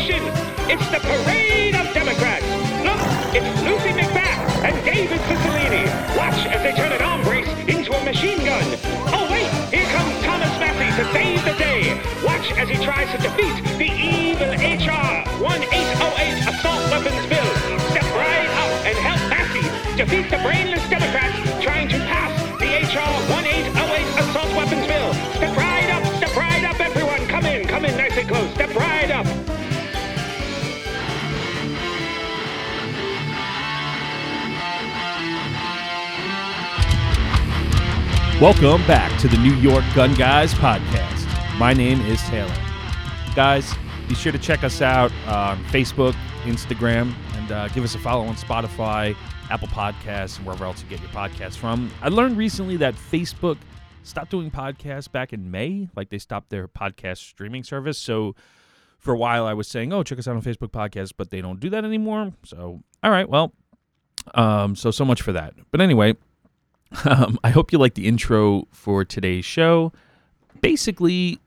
[0.00, 0.22] misinformation.
[0.70, 2.44] It's the parade of Democrats.
[2.84, 3.00] Look,
[3.34, 6.16] it's Lucy McBath and David Cicilline.
[6.16, 8.64] Watch as they turn an arm brace into a machine gun.
[9.12, 12.00] Oh, wait, here comes Thomas Massie to save the day.
[12.24, 15.24] Watch as he tries to defeat the evil H.R.
[15.40, 17.50] 1808 assault weapons bill.
[17.90, 20.59] Step right up and help Massie defeat the brainless
[38.40, 41.58] Welcome back to the New York Gun Guys podcast.
[41.58, 42.56] My name is Taylor.
[43.36, 43.70] Guys,
[44.08, 48.24] be sure to check us out on Facebook, Instagram, and uh, give us a follow
[48.24, 49.14] on Spotify,
[49.50, 51.90] Apple Podcasts, and wherever else you get your podcasts from.
[52.00, 53.58] I learned recently that Facebook
[54.04, 57.98] stopped doing podcasts back in May, like they stopped their podcast streaming service.
[57.98, 58.34] So
[58.98, 61.42] for a while, I was saying, "Oh, check us out on Facebook Podcasts," but they
[61.42, 62.32] don't do that anymore.
[62.46, 63.52] So, all right, well,
[64.32, 65.52] um, so so much for that.
[65.70, 66.16] But anyway,
[67.04, 69.92] um, I hope you like the intro for today's show.
[70.60, 71.38] Basically,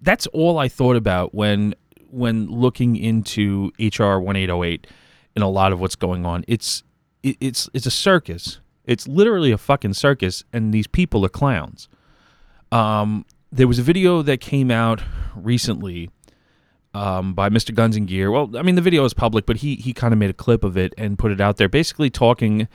[0.00, 1.74] that's all I thought about when
[2.10, 4.86] when looking into HR 1808
[5.34, 6.44] and a lot of what's going on.
[6.48, 6.82] It's
[7.22, 8.60] it, it's it's a circus.
[8.84, 11.88] It's literally a fucking circus, and these people are clowns.
[12.72, 15.02] Um, there was a video that came out
[15.36, 16.10] recently
[16.94, 17.74] um, by Mr.
[17.74, 18.30] Guns and Gear.
[18.30, 20.64] Well, I mean, the video is public, but he he kind of made a clip
[20.64, 22.68] of it and put it out there, basically talking.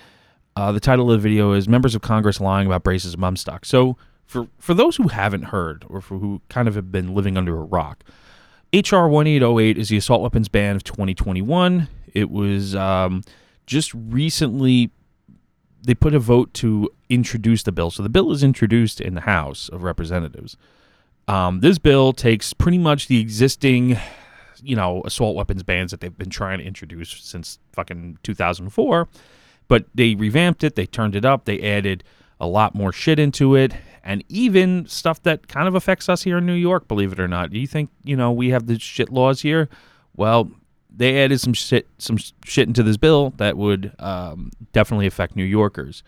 [0.58, 3.64] Uh, the title of the video is "Members of Congress Lying About Braces Bum Stock."
[3.64, 3.96] So,
[4.26, 7.56] for for those who haven't heard, or for who kind of have been living under
[7.56, 8.04] a rock,
[8.74, 11.88] HR 1808 is the assault weapons ban of 2021.
[12.12, 13.22] It was um,
[13.68, 14.90] just recently
[15.84, 17.92] they put a vote to introduce the bill.
[17.92, 20.58] So the bill is introduced in the House of Representatives.
[21.28, 24.00] Um, this bill takes pretty much the existing,
[24.64, 29.08] you know, assault weapons bans that they've been trying to introduce since fucking 2004,
[29.68, 32.04] but they revamped it, they turned it up, they added
[32.40, 33.74] a lot more shit into it,
[34.04, 37.28] and even stuff that kind of affects us here in New York, believe it or
[37.28, 37.52] not.
[37.52, 39.70] Do you think, you know, we have the shit laws here?
[40.16, 40.52] Well,
[40.98, 45.44] they added some shit some shit into this bill that would um, definitely affect New
[45.44, 46.04] Yorkers.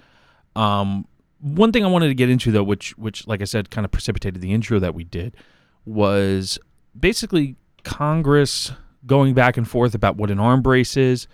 [0.56, 1.08] Um,
[1.42, 3.92] one thing I wanted to get into though, which which like I said, kind of
[3.92, 5.36] precipitated the intro that we did,
[5.86, 6.58] was
[7.00, 8.72] basically Congress
[9.06, 11.28] going back and forth about what an arm brace is,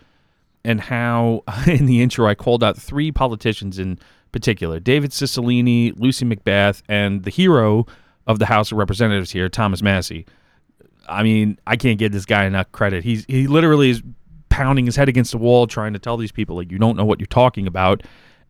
[0.66, 4.00] and how in the intro I called out three politicians in
[4.32, 7.86] particular: David Cicilline, Lucy McBath, and the hero
[8.28, 10.26] of the House of Representatives here, Thomas Massie.
[11.08, 13.04] I mean, I can't give this guy enough credit.
[13.04, 14.02] He's he literally is
[14.50, 17.04] pounding his head against the wall trying to tell these people like you don't know
[17.04, 18.04] what you're talking about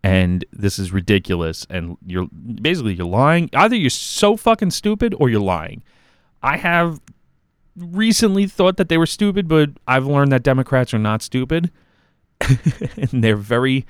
[0.03, 2.27] and this is ridiculous and you're
[2.61, 3.49] basically you're lying.
[3.55, 5.81] Either you're so fucking stupid or you're lying.
[6.43, 7.01] I have
[7.75, 11.71] recently thought that they were stupid, but I've learned that Democrats are not stupid.
[13.11, 13.85] and they're very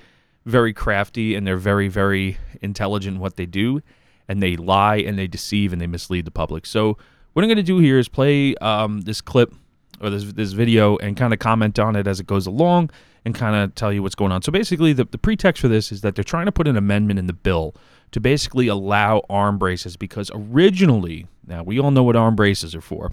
[0.45, 3.81] very crafty and they're very very intelligent in what they do
[4.27, 6.65] and they lie and they deceive and they mislead the public.
[6.65, 6.97] So
[7.33, 9.53] what I'm going to do here is play um, this clip
[10.01, 12.89] or this this video and kind of comment on it as it goes along
[13.25, 14.41] and kind of tell you what's going on.
[14.41, 17.19] So basically, the, the pretext for this is that they're trying to put an amendment
[17.19, 17.75] in the bill
[18.11, 22.81] to basically allow arm braces because originally, now we all know what arm braces are
[22.81, 23.11] for,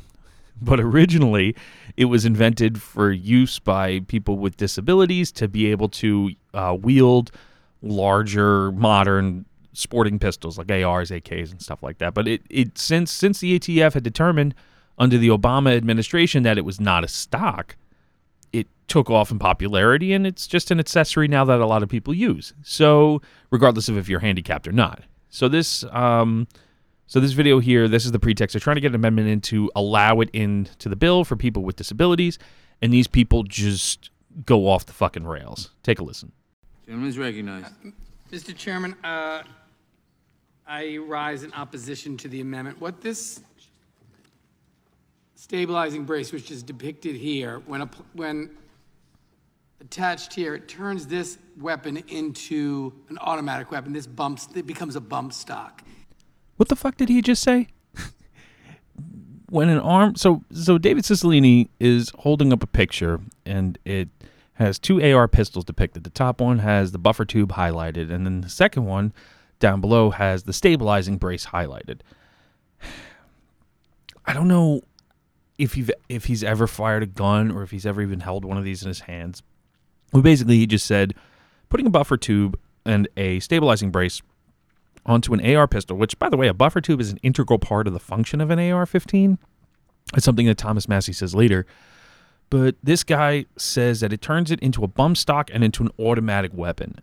[0.62, 1.54] but originally
[1.96, 7.30] it was invented for use by people with disabilities to be able to uh, wield
[7.82, 12.14] larger modern sporting pistols like ARs, AKs, and stuff like that.
[12.14, 14.54] But it, it since since the ATF had determined
[14.98, 17.76] under the Obama administration that it was not a stock,
[18.52, 21.88] it took off in popularity and it's just an accessory now that a lot of
[21.88, 22.52] people use.
[22.62, 23.20] So
[23.50, 25.02] regardless of if you're handicapped or not.
[25.30, 26.46] So this um
[27.12, 28.54] so this video here, this is the pretext.
[28.54, 31.62] They're trying to get an amendment in to allow it into the bill for people
[31.62, 32.38] with disabilities,
[32.80, 34.08] and these people just
[34.46, 35.72] go off the fucking rails.
[35.82, 36.32] Take a listen.
[36.86, 37.70] Gentleman is recognized.
[38.30, 38.56] Mr.
[38.56, 39.42] Chairman, uh,
[40.66, 42.80] I rise in opposition to the amendment.
[42.80, 43.42] What this
[45.34, 48.56] stabilizing brace, which is depicted here, when, app- when
[49.82, 53.92] attached here, it turns this weapon into an automatic weapon.
[53.92, 55.82] This bumps, it becomes a bump stock.
[56.56, 57.68] What the fuck did he just say?
[59.52, 64.08] when an arm so so David Cicilline is holding up a picture and it
[64.54, 66.04] has two AR pistols depicted.
[66.04, 69.12] The top one has the buffer tube highlighted and then the second one
[69.58, 72.00] down below has the stabilizing brace highlighted.
[74.24, 74.80] I don't know
[75.58, 78.56] if he if he's ever fired a gun or if he's ever even held one
[78.56, 79.42] of these in his hands.
[80.14, 81.14] Well, basically he just said
[81.68, 84.22] putting a buffer tube and a stabilizing brace
[85.04, 87.86] onto an AR pistol, which, by the way, a buffer tube is an integral part
[87.86, 89.38] of the function of an AR 15.
[90.14, 91.66] It's something that Thomas Massie says later.
[92.50, 95.90] But this guy says that it turns it into a bump stock and into an
[95.98, 97.00] automatic weapon.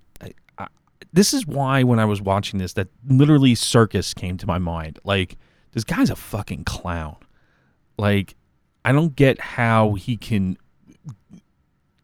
[1.11, 4.99] This is why, when I was watching this, that literally circus came to my mind.
[5.03, 5.37] Like,
[5.71, 7.15] this guy's a fucking clown.
[7.97, 8.35] Like,
[8.85, 10.55] I don't get how he can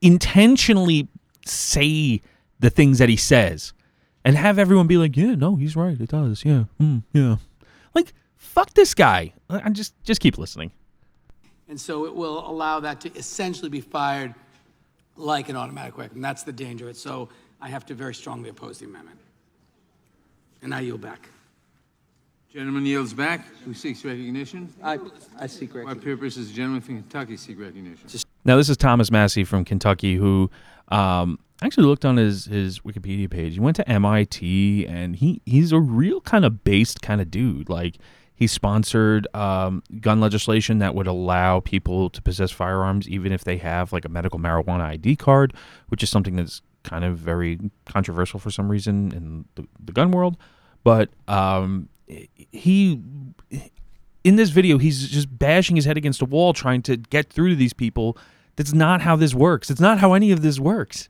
[0.01, 1.07] intentionally
[1.45, 2.21] say
[2.59, 3.73] the things that he says
[4.25, 5.99] and have everyone be like, "Yeah, no, he's right.
[5.99, 6.43] It does.
[6.43, 7.37] Yeah, mm, yeah."
[7.93, 9.33] Like, fuck this guy.
[9.49, 10.71] I just just keep listening.
[11.69, 14.35] And so it will allow that to essentially be fired
[15.15, 16.21] like an automatic weapon.
[16.21, 16.93] That's the danger.
[16.93, 17.29] So
[17.61, 19.17] I have to very strongly oppose the amendment.
[20.61, 21.29] And I yield back.
[22.53, 23.45] Gentleman yields back.
[23.65, 24.73] Who seeks recognition?
[24.81, 24.99] I,
[25.39, 26.01] I seek What recognition.
[26.17, 28.07] purpose does the gentleman from Kentucky seek recognition?
[28.45, 30.49] Now, this is Thomas Massie from Kentucky, who
[30.89, 33.53] um, actually looked on his, his Wikipedia page.
[33.53, 37.69] He went to MIT, and he he's a real kind of based kind of dude.
[37.69, 37.97] Like
[38.35, 43.57] he sponsored um, gun legislation that would allow people to possess firearms even if they
[43.57, 45.53] have like a medical marijuana ID card,
[45.87, 50.11] which is something that's kind of very controversial for some reason in the, the gun
[50.11, 50.37] world.
[50.83, 53.01] But um, he
[54.23, 57.49] in this video, he's just bashing his head against a wall trying to get through
[57.49, 58.17] to these people.
[58.55, 59.69] That's not how this works.
[59.69, 61.09] It's not how any of this works.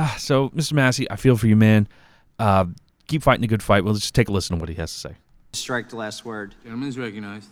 [0.00, 0.74] Ah, so, Mr.
[0.74, 1.88] Massie, I feel for you, man.
[2.38, 2.66] Uh,
[3.08, 3.82] keep fighting a good fight.
[3.82, 5.16] We'll just take a listen to what he has to say.
[5.54, 6.54] Strike the last word.
[6.62, 7.48] Gentleman is recognized.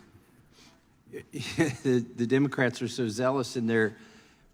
[1.33, 3.97] the, the Democrats are so zealous in their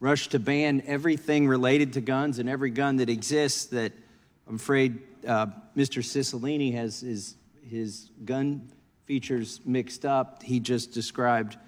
[0.00, 3.92] rush to ban everything related to guns and every gun that exists that
[4.48, 4.98] I'm afraid
[5.28, 6.02] uh, Mr.
[6.02, 7.34] Cicilline has his,
[7.68, 8.70] his gun
[9.04, 10.42] features mixed up.
[10.42, 11.58] He just described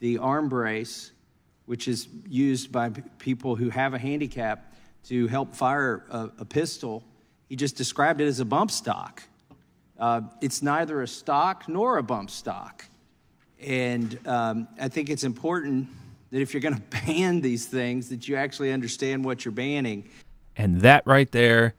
[0.00, 1.12] the arm brace,
[1.64, 4.71] which is used by p- people who have a handicap
[5.04, 7.02] to help fire a, a pistol.
[7.48, 9.22] He just described it as a bump stock.
[9.98, 12.84] Uh, it's neither a stock nor a bump stock.
[13.60, 15.88] And um, I think it's important
[16.30, 20.08] that if you're going to ban these things, that you actually understand what you're banning.
[20.56, 21.74] And that right there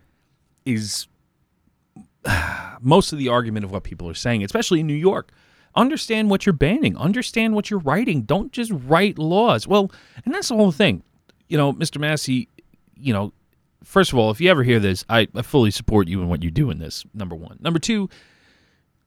[0.66, 1.08] is
[2.82, 5.32] most of the argument of what people are saying, especially in New York.
[5.76, 8.22] Understand what you're banning, understand what you're writing.
[8.22, 9.68] Don't just write laws.
[9.68, 9.92] Well,
[10.24, 11.02] and that's the whole thing.
[11.48, 12.00] You know, Mr.
[12.00, 12.48] Massie,
[13.04, 13.34] you know,
[13.84, 16.44] first of all, if you ever hear this, I, I fully support you in what
[16.44, 17.58] you do in this, number one.
[17.60, 18.10] Number two,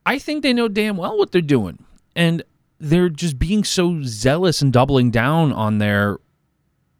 [0.05, 1.83] I think they know damn well what they're doing.
[2.15, 2.43] And
[2.79, 6.19] they're just being so zealous and doubling down on their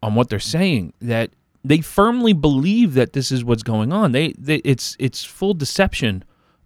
[0.02, 1.30] on what they're saying that
[1.64, 4.12] they firmly believe that this is what's going on.
[4.12, 6.24] They, they it's it's full deception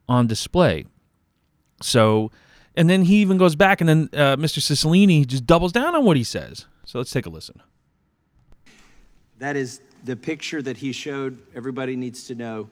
[0.08, 0.86] on display.
[1.82, 2.30] So,
[2.74, 4.60] and then he even goes back, and then uh, Mr.
[4.60, 6.66] Cicilline just doubles down on what he says.
[6.84, 7.60] So let's take a listen.
[9.38, 11.42] That is the picture that he showed.
[11.54, 12.68] Everybody needs to know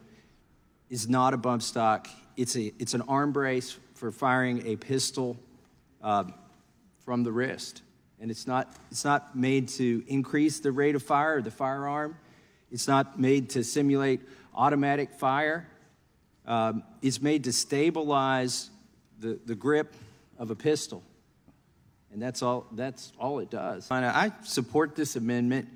[0.88, 2.08] is not a bump stock.
[2.36, 5.36] It's a it's an arm brace for firing a pistol
[6.02, 6.24] uh,
[7.04, 7.82] from the wrist,
[8.20, 12.16] and it's not it's not made to increase the rate of fire of the firearm.
[12.70, 14.20] It's not made to simulate
[14.54, 15.66] automatic fire.
[16.46, 18.70] Um, it's made to stabilize
[19.18, 19.94] the, the grip
[20.38, 21.02] of a pistol.
[22.12, 23.88] And that's all, that's all it does.
[23.90, 25.68] I support this amendment.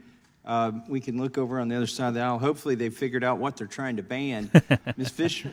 [0.47, 2.39] Um, we can look over on the other side of the aisle.
[2.39, 4.51] Hopefully, they figured out what they're trying to ban.
[4.97, 5.09] Ms.
[5.09, 5.51] Fisher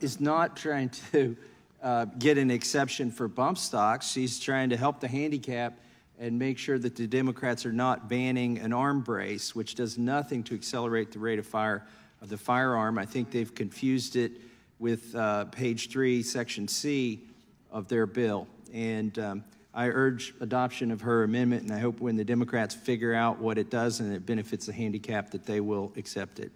[0.00, 1.36] is not trying to
[1.82, 4.08] uh, get an exception for bump stocks.
[4.10, 5.78] She's trying to help the handicap
[6.18, 10.42] and make sure that the Democrats are not banning an arm brace, which does nothing
[10.44, 11.86] to accelerate the rate of fire
[12.22, 12.96] of the firearm.
[12.96, 14.32] I think they've confused it
[14.78, 17.20] with uh, page three, section C
[17.70, 18.46] of their bill.
[18.72, 23.12] And um, I urge adoption of her amendment, and I hope when the Democrats figure
[23.12, 26.52] out what it does and it benefits the handicap, that they will accept it.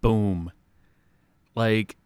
[0.00, 0.50] Boom.
[1.54, 1.96] Like,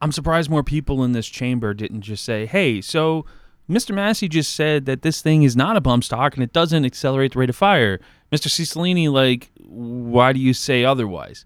[0.00, 3.24] I'm surprised more people in this chamber didn't just say, hey, so
[3.70, 3.94] Mr.
[3.94, 7.32] Massie just said that this thing is not a bump stock and it doesn't accelerate
[7.32, 7.98] the rate of fire.
[8.30, 8.48] Mr.
[8.48, 11.44] Cicilline, like, why do you say otherwise?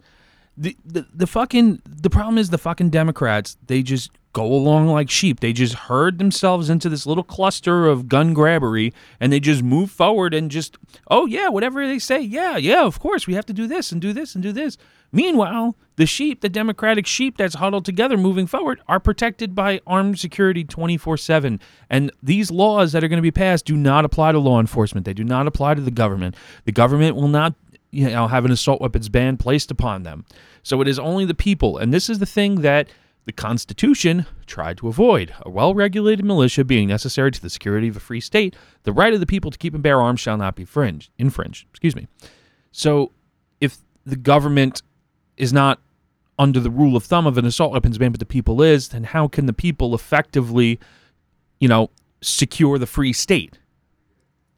[0.62, 5.40] The, the fucking the problem is the fucking Democrats they just go along like sheep.
[5.40, 9.90] They just herd themselves into this little cluster of gun grabbery and they just move
[9.90, 10.76] forward and just
[11.10, 14.00] oh yeah whatever they say yeah yeah of course we have to do this and
[14.00, 14.76] do this and do this.
[15.12, 20.18] Meanwhile, the sheep, the Democratic sheep that's huddled together moving forward, are protected by armed
[20.18, 21.60] security 24 7.
[21.88, 25.04] And these laws that are going to be passed do not apply to law enforcement.
[25.06, 26.36] They do not apply to the government.
[26.64, 27.54] The government will not
[27.90, 30.24] you know, have an assault weapons ban placed upon them.
[30.62, 31.78] So it is only the people.
[31.78, 32.88] And this is the thing that
[33.26, 37.96] the Constitution tried to avoid a well regulated militia being necessary to the security of
[37.96, 38.56] a free state.
[38.84, 41.66] The right of the people to keep and bear arms shall not be fringed, infringed.
[41.70, 42.08] Excuse me.
[42.72, 43.12] So
[43.60, 44.82] if the government
[45.36, 45.80] is not
[46.38, 49.04] under the rule of thumb of an assault weapons ban, but the people is, then
[49.04, 50.80] how can the people effectively,
[51.58, 51.90] you know,
[52.22, 53.58] secure the free state?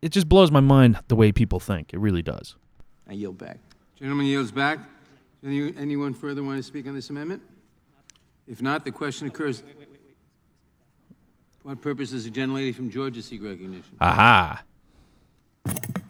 [0.01, 1.93] It just blows my mind the way people think.
[1.93, 2.57] It really does.
[3.13, 3.59] I yield back.
[3.97, 4.79] Gentleman yields back.
[5.45, 7.43] Any, anyone further want to speak on this amendment?
[8.49, 9.63] If not, the question occurs.
[11.63, 13.99] What purpose does the gentlelady from Georgia seek recognition?
[14.01, 14.63] Aha.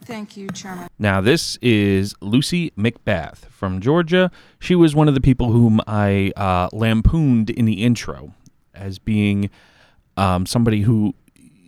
[0.05, 0.87] Thank you, Chairman.
[0.97, 4.31] Now, this is Lucy McBath from Georgia.
[4.61, 8.33] She was one of the people whom I uh, lampooned in the intro
[8.73, 9.49] as being
[10.15, 11.15] um, somebody who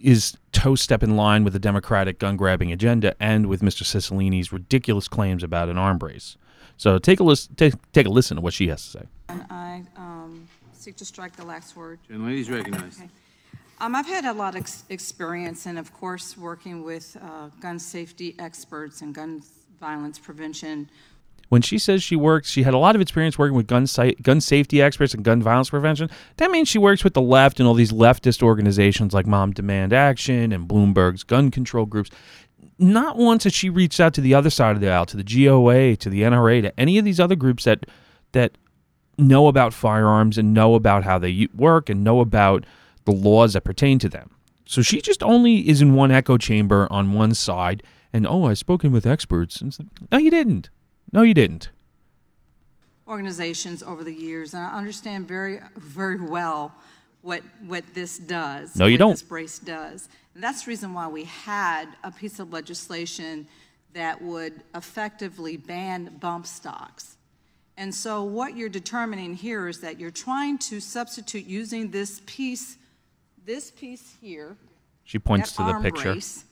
[0.02, 3.84] is toe step in line with the Democratic gun grabbing agenda and with Mr.
[3.84, 6.38] Cicilline's ridiculous claims about an arm brace.
[6.76, 7.54] So take a listen.
[7.54, 9.06] Take, take a listen to what she has to say.
[9.30, 12.00] And I um, seek to strike the last word.
[12.10, 13.00] Gentlelady's recognized.
[13.00, 13.10] Okay.
[13.80, 17.78] Um, I've had a lot of ex- experience, and of course, working with uh, gun
[17.78, 19.44] safety experts and gun
[19.80, 20.90] violence prevention.
[21.50, 23.86] When she says she works, she had a lot of experience working with gun
[24.22, 26.10] gun safety experts and gun violence prevention.
[26.38, 29.94] That means she works with the left and all these leftist organizations like Mom Demand
[29.94, 32.10] Action and Bloomberg's gun control groups.
[32.78, 35.24] Not once has she reached out to the other side of the aisle, to the
[35.24, 37.86] GOA, to the NRA, to any of these other groups that
[38.32, 38.58] that
[39.18, 42.66] know about firearms and know about how they work and know about
[43.06, 44.32] the laws that pertain to them.
[44.66, 47.84] So she just only is in one echo chamber on one side.
[48.12, 49.62] And oh, I've spoken with experts.
[50.12, 50.70] No, you didn't.
[51.16, 51.70] No, you didn't.
[53.08, 56.74] organizations over the years, and I understand very, very well
[57.22, 58.76] what, what this does.
[58.76, 59.12] No, you what don't.
[59.12, 60.10] This brace does.
[60.34, 63.48] And that's the reason why we had a piece of legislation
[63.94, 67.16] that would effectively ban bump stocks.
[67.78, 72.78] And so what you're determining here is that you're trying to substitute using this piece,
[73.46, 74.58] this piece here,
[75.06, 76.12] She points that to the arm picture.
[76.12, 76.44] brace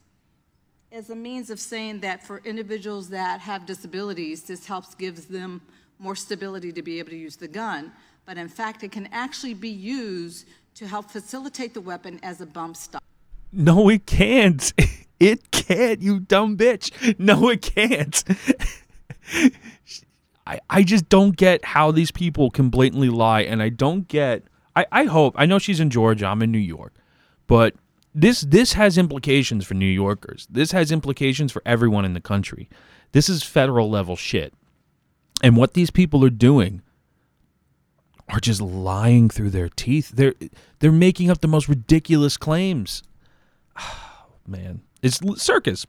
[0.93, 5.59] as a means of saying that for individuals that have disabilities, this helps gives them
[5.97, 7.91] more stability to be able to use the gun.
[8.25, 12.45] But in fact, it can actually be used to help facilitate the weapon as a
[12.45, 13.03] bump stop.
[13.51, 14.71] No, it can't.
[15.19, 17.17] It can't, you dumb bitch.
[17.17, 18.25] No, it can't.
[20.45, 24.43] I, I just don't get how these people can blatantly lie, and I don't get.
[24.75, 26.25] I, I hope I know she's in Georgia.
[26.25, 26.93] I'm in New York,
[27.47, 27.73] but
[28.13, 30.47] this this has implications for New Yorkers.
[30.49, 32.69] This has implications for everyone in the country.
[33.11, 34.53] This is federal level shit,
[35.41, 36.81] and what these people are doing
[38.29, 40.09] are just lying through their teeth.
[40.09, 40.35] They're
[40.79, 43.03] they're making up the most ridiculous claims.
[44.47, 45.85] Man, it's circus.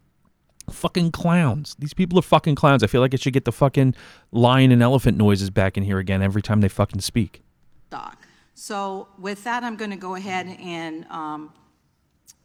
[0.71, 1.77] Fucking clowns.
[1.79, 2.83] These people are fucking clowns.
[2.83, 3.95] I feel like I should get the fucking
[4.33, 7.43] lion and elephant noises back in here again every time they fucking speak.
[7.91, 8.19] Doc.
[8.55, 11.53] So with that, I'm going to go ahead and um,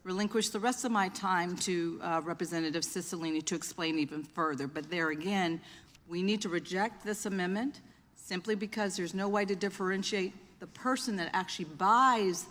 [0.03, 4.67] relinquish the rest of my time to uh, Representative Cicilline to explain even further.
[4.67, 5.61] But there again,
[6.07, 7.81] we need to reject this amendment
[8.15, 12.45] simply because there's no way to differentiate the person that actually buys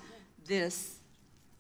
[0.47, 0.97] this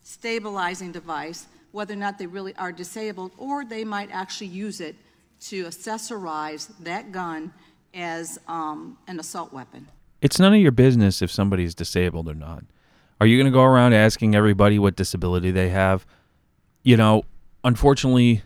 [0.02, 4.96] stabilizing device, whether or not they really are disabled, or they might actually use it
[5.40, 7.52] to accessorize that gun
[7.94, 9.86] as um, an assault weapon.
[10.20, 12.64] It's none of your business if somebody's disabled or not.
[13.20, 16.06] Are you going to go around asking everybody what disability they have?
[16.82, 17.24] You know,
[17.64, 18.42] unfortunately,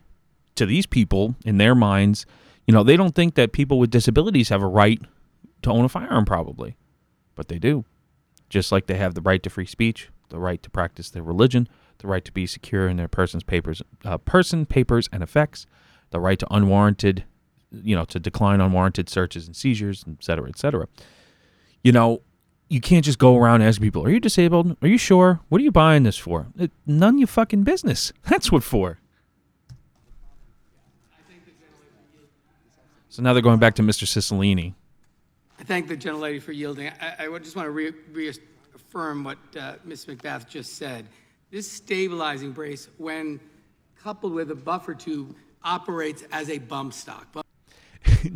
[0.55, 2.27] to these people, in their minds,
[2.67, 5.01] you know, they don't think that people with disabilities have a right
[5.63, 6.77] to own a firearm, probably.
[7.35, 7.85] But they do.
[8.49, 11.69] Just like they have the right to free speech, the right to practice their religion,
[11.99, 15.67] the right to be secure in their person's papers, uh, person, papers, and effects,
[16.11, 17.25] the right to unwarranted,
[17.71, 20.87] you know, to decline unwarranted searches and seizures, et cetera, et cetera
[21.83, 22.23] you know,
[22.73, 24.77] you can't just go around asking people, "Are you disabled?
[24.81, 25.41] Are you sure?
[25.49, 28.13] What are you buying this for?" It, none of your fucking business.
[28.25, 28.99] That's what for.
[33.11, 34.05] So now they're going back to Mr.
[34.07, 34.73] Cicilline.
[35.61, 36.91] I thank the gentlelady for yielding.
[36.99, 40.07] I, I just want to re- reaffirm what uh, Ms.
[40.07, 41.07] McBath just said.
[41.51, 43.39] This stabilizing brace, when
[44.03, 47.27] coupled with a buffer tube, operates as a bump stock.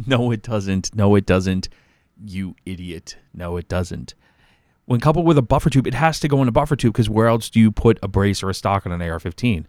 [0.07, 0.95] No, it doesn't.
[0.95, 1.69] No, it doesn't.
[2.25, 3.17] You idiot.
[3.33, 4.15] No, it doesn't.
[4.87, 7.11] When coupled with a buffer tube, it has to go in a buffer tube because
[7.11, 9.67] where else do you put a brace or a stock on an AR-15?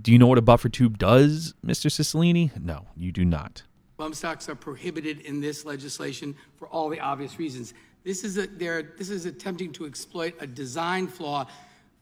[0.00, 1.90] Do you know what a buffer tube does, Mr.
[1.90, 2.56] Cicilline?
[2.62, 3.64] No, you do not.
[3.96, 7.74] Bump stocks are prohibited in this legislation for all the obvious reasons.
[8.04, 11.46] This is a, this is attempting to exploit a design flaw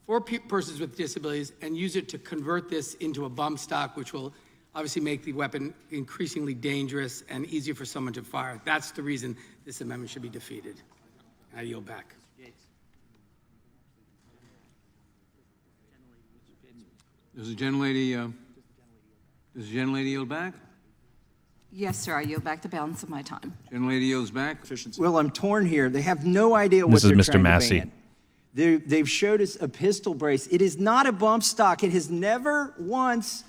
[0.06, 3.96] for pe- persons with disabilities and use it to convert this into a bump stock,
[3.96, 4.34] which will
[4.74, 8.60] obviously make the weapon increasingly dangerous and easier for someone to fire.
[8.66, 10.82] That's the reason this amendment should be defeated.
[11.56, 12.14] I yield back.
[17.36, 18.28] Does the gentlelady, uh,
[19.56, 20.54] does the gentlelady yield back?
[21.74, 23.56] Yes, sir, I yield back the balance of my time.
[23.72, 24.62] Gentlelady yields back.
[24.62, 25.00] Efficiency.
[25.00, 25.88] Well, I'm torn here.
[25.88, 27.30] They have no idea what This is they're Mr.
[27.32, 27.80] trying Massie.
[27.80, 27.92] to ban.
[28.54, 30.46] They're, they've showed us a pistol brace.
[30.48, 31.82] It is not a bump stock.
[31.82, 33.44] It has never once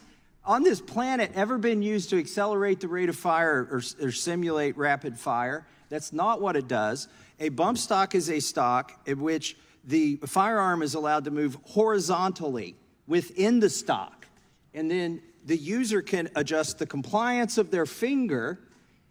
[0.45, 4.77] on this planet ever been used to accelerate the rate of fire or, or simulate
[4.77, 5.67] rapid fire.
[5.89, 7.09] That's not what it does.
[7.41, 12.77] A bump stock is a stock in which the firearm is allowed to move horizontally
[13.07, 14.27] within the stock.
[14.73, 18.59] And then the user can adjust the compliance of their finger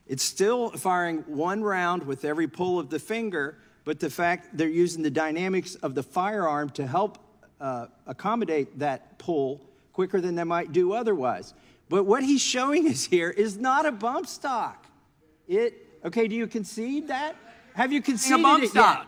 [0.07, 4.69] it's still firing one round with every pull of the finger, but the fact they're
[4.69, 7.19] using the dynamics of the firearm to help
[7.61, 9.61] uh, accommodate that pull
[9.93, 11.55] quicker than they might do otherwise.
[11.89, 14.87] But what he's showing us here is not a bump stock.
[15.47, 16.27] It okay?
[16.27, 17.37] Do you concede that?
[17.75, 18.99] Have you conceded A bump it stock.
[18.99, 19.07] yet?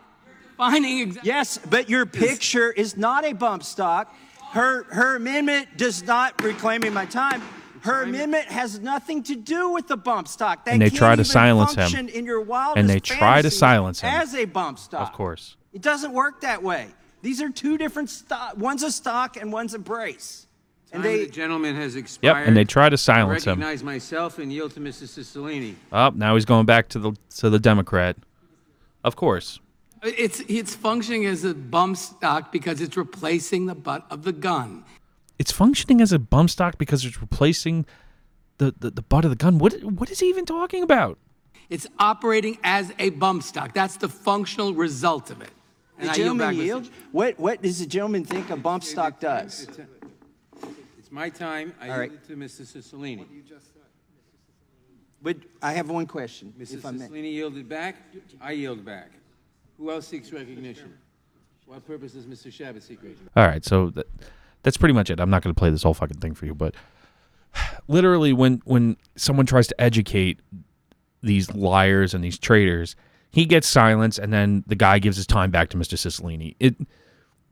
[0.57, 1.29] Finding exactly.
[1.29, 4.15] Yes, but your picture is not a bump stock.
[4.55, 7.43] Her her amendment does not reclaiming my time.
[7.81, 10.65] Her amendment has nothing to do with the bump stock.
[10.65, 11.83] That And they can't try to silence him.
[11.83, 14.09] function In your wildest And they try to silence him.
[14.15, 15.03] as a bump stock.
[15.03, 15.57] Of course.
[15.73, 16.87] it doesn't work that way.
[17.21, 18.57] These are two different stock.
[18.57, 20.47] One's a stock and one's a brace.
[20.93, 22.39] And Time of they the gentleman has expired.
[22.39, 23.59] Yep, and they try to I silence him.
[23.59, 25.03] recognize myself and yield to Mr.
[25.09, 25.75] Cicilline.
[25.93, 28.17] Oh, now he's going back to the to the Democrat.
[29.03, 29.59] Of course.
[30.05, 34.85] It's, it's functioning as a bump stock because it's replacing the butt of the gun.
[35.39, 37.87] It's functioning as a bump stock because it's replacing
[38.59, 39.59] the, the, the butt of the gun.
[39.59, 41.19] What what is he even talking about?
[41.71, 43.73] It's operating as a bump stock.
[43.73, 45.51] That's the functional result of it.
[45.99, 46.65] And the I gentleman Mr.
[46.65, 46.91] yield.
[47.11, 49.67] What what does the gentleman think a bump stock does?
[50.99, 51.73] It's my time.
[51.81, 52.63] I All yield it to Mr.
[52.63, 53.25] Cicilline.
[55.23, 56.75] But I have one question, Mr.
[56.75, 57.07] if I may.
[57.07, 57.97] Cicilline yielded back.
[58.41, 59.11] I yield back.
[59.79, 60.95] Who else seeks recognition?
[61.67, 62.53] What purpose does Mr.
[62.53, 63.31] Chabot seek recognition?
[63.37, 64.07] All right, so that,
[64.63, 65.21] that's pretty much it.
[65.21, 66.75] I'm not going to play this whole fucking thing for you, but
[67.89, 70.41] literally, when when someone tries to educate
[71.23, 72.97] these liars and these traitors,
[73.31, 75.95] he gets silence, and then the guy gives his time back to Mr.
[75.95, 76.55] Cicilline.
[76.61, 76.77] It,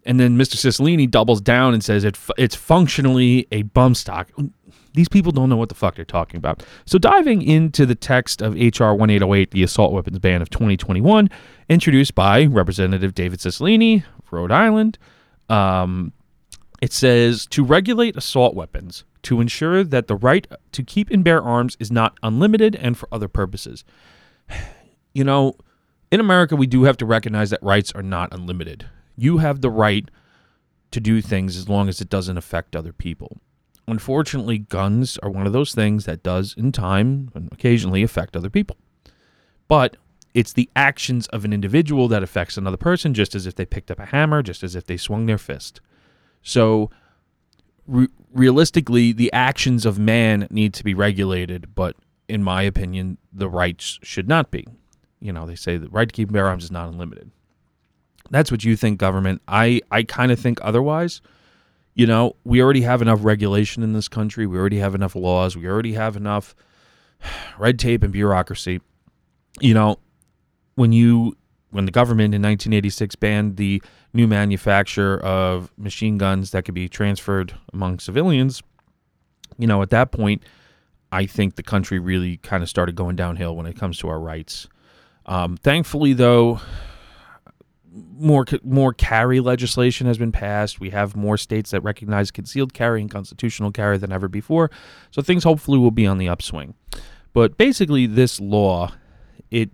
[0.04, 0.56] and then Mr.
[0.56, 4.30] Cicilline doubles down and says it it's functionally a bum stock.
[4.94, 6.62] These people don't know what the fuck they're talking about.
[6.84, 11.30] So diving into the text of HR 1808, the assault weapons ban of 2021,
[11.68, 14.98] introduced by Representative David Cicilline, Rhode Island.
[15.48, 16.12] Um,
[16.80, 21.42] it says to regulate assault weapons to ensure that the right to keep and bear
[21.42, 23.84] arms is not unlimited and for other purposes.
[25.14, 25.56] You know,
[26.10, 28.86] in America, we do have to recognize that rights are not unlimited.
[29.14, 30.10] You have the right
[30.90, 33.38] to do things as long as it doesn't affect other people.
[33.88, 38.50] Unfortunately, guns are one of those things that does, in time and occasionally, affect other
[38.50, 38.76] people.
[39.68, 39.96] But
[40.34, 43.90] it's the actions of an individual that affects another person, just as if they picked
[43.90, 45.80] up a hammer, just as if they swung their fist.
[46.42, 46.90] So,
[47.86, 51.96] re- realistically, the actions of man need to be regulated, but
[52.28, 54.66] in my opinion, the rights should not be.
[55.20, 57.30] You know, they say the right to keep and bear arms is not unlimited.
[58.30, 59.42] That's what you think, government.
[59.46, 61.20] I, I kind of think otherwise.
[61.94, 64.46] You know, we already have enough regulation in this country.
[64.46, 65.56] We already have enough laws.
[65.56, 66.54] We already have enough
[67.58, 68.80] red tape and bureaucracy.
[69.60, 69.98] You know,
[70.74, 71.36] when you
[71.70, 76.86] when the government in 1986 banned the new manufacture of machine guns that could be
[76.88, 78.62] transferred among civilians,
[79.58, 80.42] you know, at that point,
[81.10, 84.20] I think the country really kind of started going downhill when it comes to our
[84.20, 84.68] rights.
[85.24, 86.60] Um, thankfully, though,
[87.92, 90.80] more more carry legislation has been passed.
[90.80, 94.70] We have more states that recognize concealed carry and constitutional carry than ever before.
[95.10, 96.74] So things hopefully will be on the upswing.
[97.32, 98.92] But basically, this law,
[99.50, 99.70] it,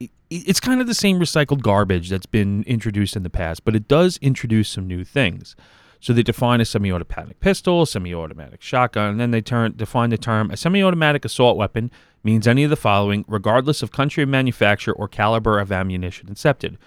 [0.00, 3.74] it it's kind of the same recycled garbage that's been introduced in the past, but
[3.74, 5.56] it does introduce some new things.
[6.00, 10.50] So they define a semi-automatic pistol, semi-automatic shotgun, and then they turn define the term
[10.50, 11.90] a semi-automatic assault weapon
[12.22, 16.78] means any of the following, regardless of country of manufacture or caliber of ammunition accepted.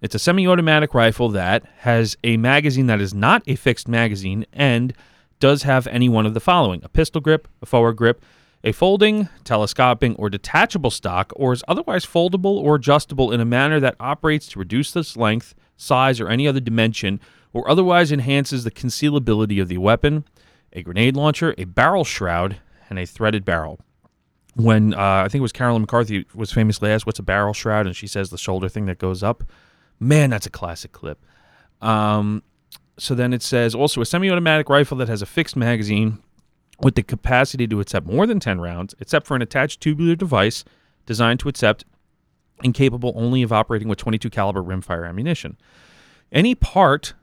[0.00, 4.46] It's a semi automatic rifle that has a magazine that is not a fixed magazine
[4.52, 4.92] and
[5.40, 8.22] does have any one of the following a pistol grip, a forward grip,
[8.62, 13.80] a folding, telescoping, or detachable stock, or is otherwise foldable or adjustable in a manner
[13.80, 17.18] that operates to reduce its length, size, or any other dimension,
[17.52, 20.24] or otherwise enhances the concealability of the weapon,
[20.72, 22.58] a grenade launcher, a barrel shroud,
[22.88, 23.80] and a threaded barrel
[24.54, 27.86] when uh, I think it was Carolyn McCarthy was famously asked, "What's a barrel shroud?"
[27.86, 29.44] and she says the shoulder thing that goes up.
[30.00, 31.24] Man, that's a classic clip.
[31.80, 32.42] Um,
[32.98, 36.18] so then it says also a semi-automatic rifle that has a fixed magazine
[36.80, 40.64] with the capacity to accept more than 10 rounds, except for an attached tubular device
[41.06, 41.84] designed to accept
[42.62, 45.56] and capable only of operating with 22 caliber rimfire ammunition.
[46.32, 47.14] Any part,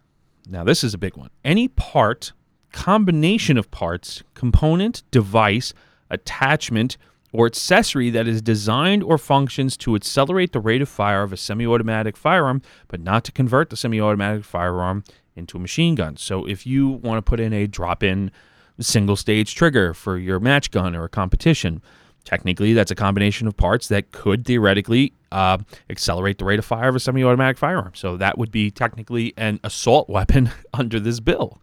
[0.48, 1.30] now this is a big one.
[1.44, 2.32] Any part,
[2.72, 5.74] combination of parts, component, device,
[6.10, 6.98] attachment,
[7.36, 11.38] or accessory that is designed or functions to accelerate the rate of fire of a
[11.38, 15.04] semi automatic firearm, but not to convert the semi automatic firearm
[15.36, 16.16] into a machine gun.
[16.18, 18.32] So if you want to put in a drop in
[18.80, 21.82] single stage trigger for your match gun or a competition,
[22.24, 25.58] technically that's a combination of parts that could theoretically uh,
[25.90, 27.92] accelerate the rate of fire of a semi automatic firearm.
[27.96, 31.62] So that would be technically an assault weapon under this bill.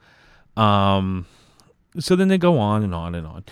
[0.57, 1.27] Um,
[1.99, 3.45] so then they go on and on and on.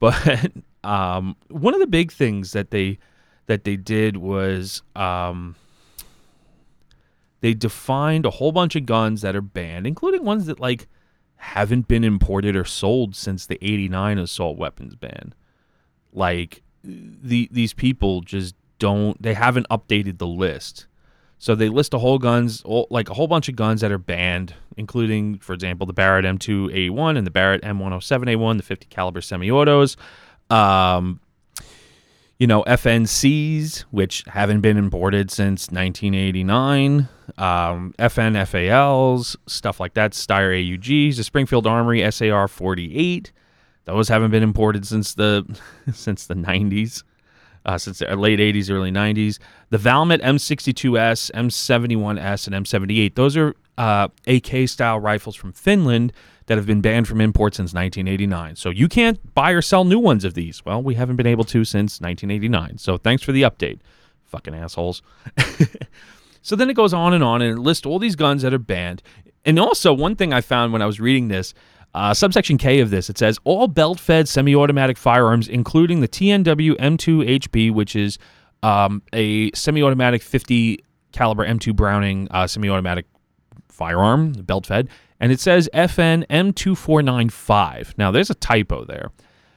[0.00, 0.52] But
[0.84, 2.98] um, one of the big things that they
[3.46, 5.56] that they did was um,
[7.40, 10.86] they defined a whole bunch of guns that are banned, including ones that like
[11.36, 15.34] haven't been imported or sold since the 89 assault weapons ban.
[16.12, 20.86] Like the these people just don't they haven't updated the list.
[21.38, 24.54] So they list a whole guns, like a whole bunch of guns that are banned,
[24.76, 29.96] including, for example, the Barrett M2A1 and the Barrett M107A1, the 50 caliber semi-autos.
[30.50, 31.20] Um,
[32.38, 40.78] you know, FNCs, which haven't been imported since 1989, um, FNFALs, stuff like that, Steyr
[40.78, 43.32] AUGs, the Springfield Armory SAR 48.
[43.84, 45.44] Those haven't been imported since the
[45.92, 47.02] since the 90s
[47.64, 49.38] uh, since the late 80s, early 90s.
[49.70, 53.14] The Valmet M62S, M71S, and M78.
[53.14, 56.12] Those are uh, AK style rifles from Finland
[56.46, 58.56] that have been banned from import since 1989.
[58.56, 60.64] So you can't buy or sell new ones of these.
[60.64, 62.78] Well, we haven't been able to since 1989.
[62.78, 63.80] So thanks for the update,
[64.24, 65.02] fucking assholes.
[66.42, 68.58] so then it goes on and on and it lists all these guns that are
[68.58, 69.02] banned.
[69.44, 71.54] And also, one thing I found when I was reading this
[71.98, 76.06] uh, subsection K of this, it says all belt fed semi automatic firearms, including the
[76.06, 78.18] TNW M2HB, which is
[78.62, 80.78] um, a semi automatic 50
[81.10, 83.06] caliber M2 Browning uh, semi automatic
[83.68, 87.98] firearm, belt fed, and it says FN M2495.
[87.98, 89.10] Now, there's a typo there.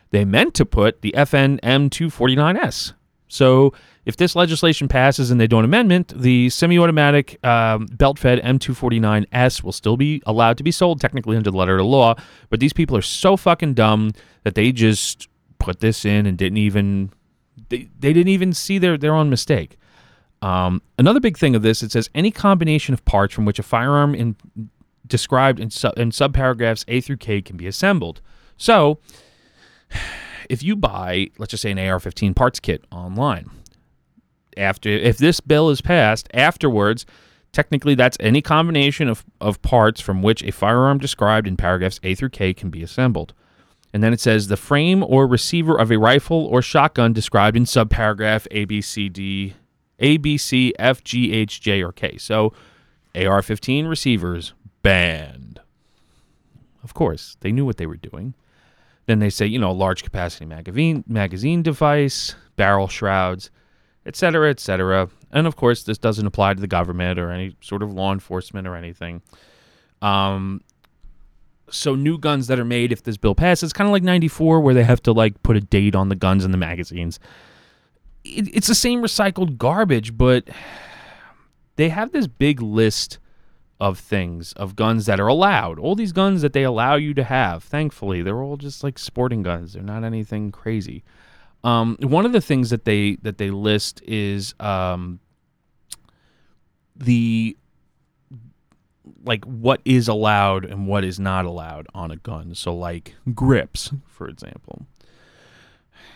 [0.10, 2.94] They meant to put the FN M249S.
[3.32, 3.74] So
[4.06, 9.72] if this legislation passes and they do an amendment, the semi-automatic um, belt-fed M249S will
[9.72, 12.16] still be allowed to be sold technically under the letter of the law.
[12.50, 14.12] But these people are so fucking dumb
[14.44, 17.12] that they just put this in and didn't even
[17.70, 19.78] they, they didn't even see their their own mistake.
[20.42, 23.64] Um, another big thing of this, it says any combination of parts from which a
[23.64, 24.36] firearm in
[25.06, 28.22] described in, sub, in subparagraphs A through K can be assembled.
[28.58, 29.00] So,
[30.52, 33.50] if you buy, let's just say, an AR-15 parts kit online,
[34.58, 37.06] after if this bill is passed afterwards
[37.54, 42.16] technically that's any combination of, of parts from which a firearm described in paragraphs a
[42.16, 43.34] through k can be assembled.
[43.94, 47.64] And then it says the frame or receiver of a rifle or shotgun described in
[47.64, 49.54] subparagraph a b c d
[50.00, 52.18] a b c f g h j or k.
[52.18, 52.52] So
[53.16, 55.62] ar-15 receivers banned.
[56.84, 58.34] Of course they knew what they were doing
[59.12, 63.52] then they say you know large capacity magazine magazine device barrel shrouds
[64.06, 65.10] etc., etc.
[65.32, 68.68] And of course, this doesn't apply to the government or any sort of law enforcement
[68.68, 69.22] or anything.
[70.02, 70.62] Um,
[71.70, 74.74] so new guns that are made if this bill passes, kind of like '94, where
[74.74, 77.20] they have to like put a date on the guns and the magazines.
[78.24, 80.50] It, it's the same recycled garbage, but
[81.76, 83.20] they have this big list
[83.82, 85.80] of things of guns that are allowed.
[85.80, 87.64] All these guns that they allow you to have.
[87.64, 89.74] Thankfully, they're all just like sporting guns.
[89.74, 91.04] They're not anything crazy.
[91.64, 95.20] Um, one of the things that they that they list is um,
[96.96, 97.58] the
[99.26, 102.54] like what is allowed and what is not allowed on a gun.
[102.54, 104.86] So like grips, for example.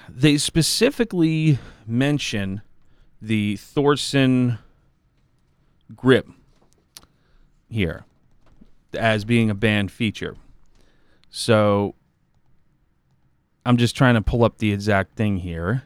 [0.07, 2.61] They specifically mention
[3.19, 4.59] the Thordsen
[5.95, 6.27] grip
[7.75, 8.05] here
[8.93, 10.35] as being a banned feature.
[11.29, 11.95] So
[13.65, 15.83] I'm just trying to pull up the exact thing here.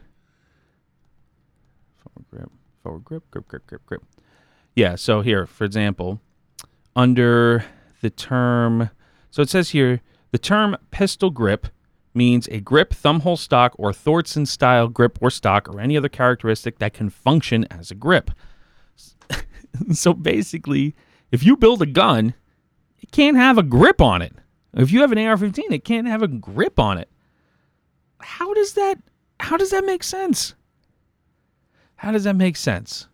[1.98, 2.50] Forward grip,
[2.82, 4.02] forward grip, grip, grip, grip, grip.
[4.74, 6.20] Yeah, so here, for example,
[6.94, 7.64] under
[8.00, 8.90] the term,
[9.30, 10.00] so it says here,
[10.30, 11.66] the term pistol grip
[12.14, 16.78] means a grip, thumbhole stock, or Thordsen style grip or stock, or any other characteristic
[16.78, 18.30] that can function as a grip.
[19.92, 20.94] so basically,
[21.30, 22.34] if you build a gun,
[22.98, 24.34] it can't have a grip on it.
[24.74, 27.08] If you have an AR 15, it can't have a grip on it
[28.20, 28.98] how does that
[29.40, 30.54] how does that make sense?
[31.96, 33.08] How does that make sense?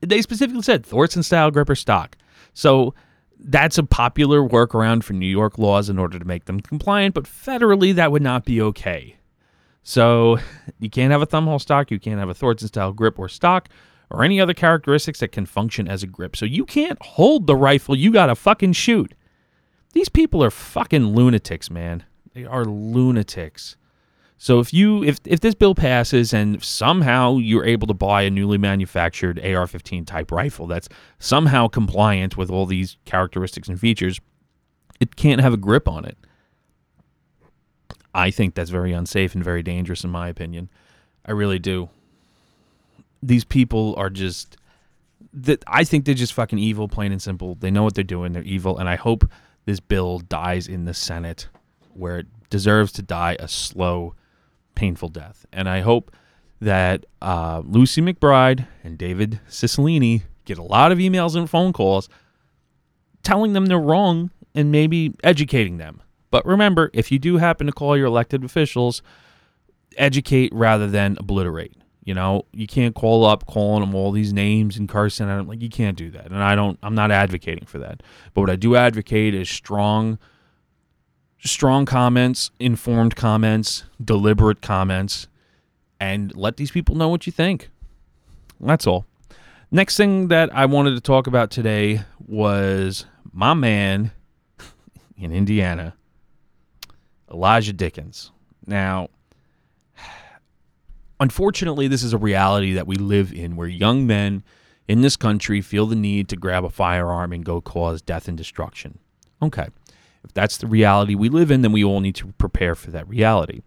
[0.00, 2.16] They specifically said Thordsen style gripper stock.
[2.54, 2.94] So
[3.38, 7.24] that's a popular workaround for New York laws in order to make them compliant, but
[7.24, 9.16] federally that would not be okay.
[9.82, 10.38] So
[10.78, 13.68] you can't have a thumbhole stock, you can't have a Thordsen style grip or stock,
[14.10, 16.36] or any other characteristics that can function as a grip.
[16.36, 19.14] So you can't hold the rifle, you gotta fucking shoot.
[19.92, 22.04] These people are fucking lunatics, man.
[22.34, 23.76] They are lunatics.
[24.38, 28.30] So if you if if this bill passes and somehow you're able to buy a
[28.30, 30.88] newly manufactured AR-15 type rifle that's
[31.18, 34.20] somehow compliant with all these characteristics and features,
[35.00, 36.18] it can't have a grip on it.
[38.14, 40.68] I think that's very unsafe and very dangerous in my opinion.
[41.24, 41.88] I really do.
[43.22, 44.56] These people are just
[45.32, 47.56] that I think they're just fucking evil, plain and simple.
[47.56, 48.32] They know what they're doing.
[48.32, 49.30] They're evil, and I hope
[49.64, 51.48] this bill dies in the Senate
[51.92, 54.14] where it deserves to die a slow,
[54.74, 55.44] painful death.
[55.52, 56.14] And I hope
[56.60, 62.08] that uh, Lucy McBride and David Cicilline get a lot of emails and phone calls
[63.22, 66.00] telling them they're wrong and maybe educating them.
[66.30, 69.02] But remember, if you do happen to call your elected officials,
[69.96, 71.74] educate rather than obliterate.
[72.06, 75.48] You know, you can't call up calling them all these names and at them.
[75.48, 76.26] Like you can't do that.
[76.26, 76.78] And I don't.
[76.80, 78.00] I'm not advocating for that.
[78.32, 80.16] But what I do advocate is strong,
[81.44, 85.26] strong comments, informed comments, deliberate comments,
[85.98, 87.70] and let these people know what you think.
[88.60, 89.04] That's all.
[89.72, 94.12] Next thing that I wanted to talk about today was my man
[95.18, 95.96] in Indiana,
[97.28, 98.30] Elijah Dickens.
[98.64, 99.08] Now,
[101.20, 104.42] unfortunately, this is a reality that we live in where young men
[104.88, 108.36] in this country feel the need to grab a firearm and go cause death and
[108.36, 108.98] destruction.
[109.42, 109.68] Okay.
[110.24, 113.08] If that's the reality we live in, then we all need to prepare for that
[113.08, 113.62] reality.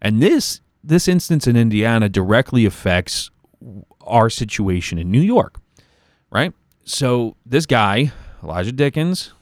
[0.00, 3.30] And this this instance in Indiana directly affects
[4.02, 5.58] our situation in New York,
[6.30, 6.54] right?
[6.84, 9.32] So this guy, Elijah Dickens,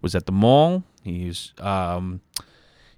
[0.00, 0.84] was at the mall.
[1.02, 2.20] He's um,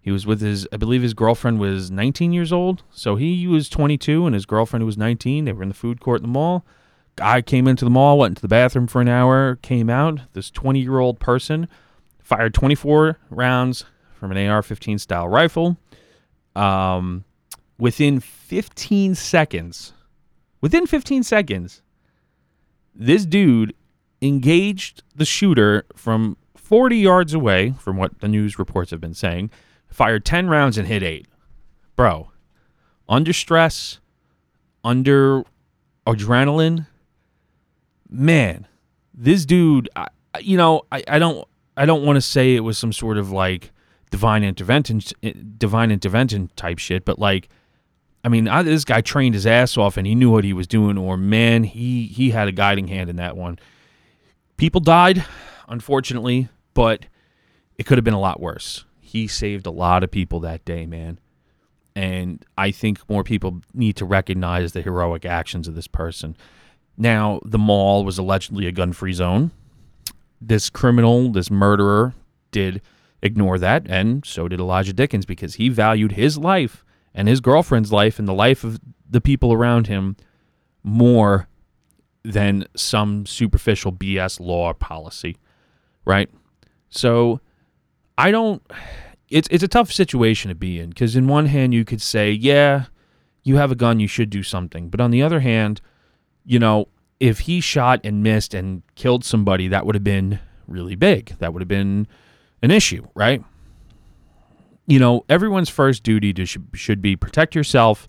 [0.04, 2.82] he was with his, I believe his girlfriend was 19 years old.
[2.90, 5.46] So he was 22 and his girlfriend was 19.
[5.46, 6.66] They were in the food court in the mall.
[7.16, 10.20] Guy came into the mall, went into the bathroom for an hour, came out.
[10.34, 11.68] This 20 year old person
[12.22, 15.78] fired 24 rounds from an AR 15 style rifle.
[16.54, 17.24] Um,
[17.78, 19.94] within 15 seconds,
[20.60, 21.80] within 15 seconds,
[22.94, 23.74] this dude
[24.20, 29.50] engaged the shooter from 40 yards away, from what the news reports have been saying,
[29.94, 31.28] fired 10 rounds and hit eight.
[31.94, 32.32] Bro,
[33.08, 34.00] under stress,
[34.82, 35.44] under
[36.04, 36.88] adrenaline,
[38.10, 38.66] man,
[39.14, 40.08] this dude, I,
[40.40, 43.30] you know, I, I don't, I don't want to say it was some sort of
[43.30, 43.70] like
[44.10, 47.48] divine intervention, eh, divine intervention type shit, but like,
[48.24, 50.66] I mean, I, this guy trained his ass off and he knew what he was
[50.66, 53.60] doing, or man, he he had a guiding hand in that one.
[54.56, 55.24] People died,
[55.68, 57.06] unfortunately, but
[57.78, 60.86] it could have been a lot worse he saved a lot of people that day,
[60.86, 61.20] man.
[61.94, 66.36] And I think more people need to recognize the heroic actions of this person.
[66.98, 69.52] Now, the mall was allegedly a gun free zone.
[70.40, 72.12] This criminal, this murderer,
[72.50, 72.82] did
[73.22, 77.92] ignore that, and so did Elijah Dickens because he valued his life and his girlfriend's
[77.92, 80.16] life and the life of the people around him
[80.82, 81.46] more
[82.24, 85.36] than some superficial BS law policy,
[86.04, 86.28] right?
[86.90, 87.40] So
[88.18, 88.60] I don't
[89.34, 92.30] it's it's a tough situation to be in because in one hand you could say,
[92.30, 92.84] yeah,
[93.42, 95.80] you have a gun, you should do something, but on the other hand,
[96.44, 96.86] you know,
[97.18, 101.34] if he shot and missed and killed somebody, that would have been really big.
[101.40, 102.06] That would have been
[102.62, 103.42] an issue, right?
[104.86, 108.08] You know, everyone's first duty to should, should be protect yourself,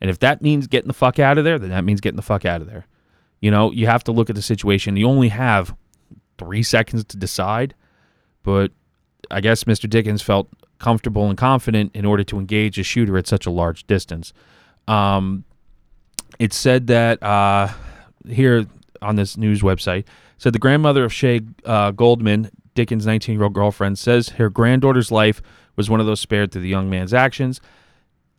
[0.00, 2.22] and if that means getting the fuck out of there, then that means getting the
[2.22, 2.86] fuck out of there.
[3.42, 4.96] You know, you have to look at the situation.
[4.96, 5.76] You only have
[6.38, 7.74] three seconds to decide,
[8.42, 8.72] but
[9.30, 9.88] I guess Mr.
[9.88, 13.86] Dickens felt comfortable and confident in order to engage a shooter at such a large
[13.86, 14.32] distance.
[14.88, 15.44] Um,
[16.38, 17.68] it said that uh,
[18.28, 18.66] here
[19.00, 20.04] on this news website
[20.38, 25.40] said the grandmother of Shay uh, Goldman, Dickens' 19-year-old girlfriend, says her granddaughter's life
[25.76, 27.60] was one of those spared through the young man's actions.